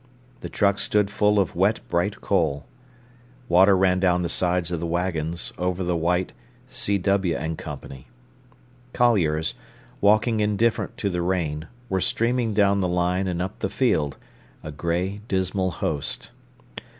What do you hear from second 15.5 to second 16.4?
host.